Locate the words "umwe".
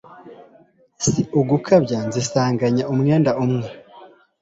3.43-3.67